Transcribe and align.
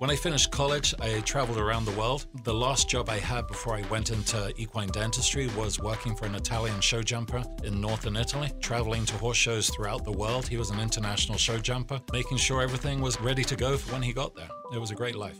When 0.00 0.08
I 0.08 0.16
finished 0.16 0.50
college, 0.50 0.94
I 0.98 1.20
traveled 1.20 1.58
around 1.58 1.84
the 1.84 1.90
world. 1.90 2.24
The 2.44 2.54
last 2.54 2.88
job 2.88 3.10
I 3.10 3.18
had 3.18 3.46
before 3.46 3.76
I 3.76 3.82
went 3.90 4.08
into 4.08 4.50
equine 4.56 4.88
dentistry 4.88 5.48
was 5.48 5.78
working 5.78 6.16
for 6.16 6.24
an 6.24 6.34
Italian 6.34 6.80
show 6.80 7.02
jumper 7.02 7.44
in 7.64 7.82
northern 7.82 8.16
Italy, 8.16 8.50
traveling 8.60 9.04
to 9.04 9.18
horse 9.18 9.36
shows 9.36 9.68
throughout 9.68 10.06
the 10.06 10.12
world. 10.12 10.48
He 10.48 10.56
was 10.56 10.70
an 10.70 10.80
international 10.80 11.36
show 11.36 11.58
jumper, 11.58 12.00
making 12.14 12.38
sure 12.38 12.62
everything 12.62 13.02
was 13.02 13.20
ready 13.20 13.44
to 13.44 13.54
go 13.54 13.76
for 13.76 13.92
when 13.92 14.00
he 14.00 14.14
got 14.14 14.34
there. 14.34 14.48
It 14.72 14.78
was 14.78 14.90
a 14.90 14.94
great 14.94 15.16
life. 15.16 15.38